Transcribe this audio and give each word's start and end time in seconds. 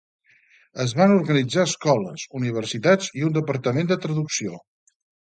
Es 0.85 0.95
van 0.99 1.13
organitzar 1.17 1.67
escoles, 1.69 2.25
universitats 2.41 3.13
i 3.23 3.27
un 3.31 3.39
departament 3.39 3.95
de 3.97 4.03
traducció. 4.09 4.61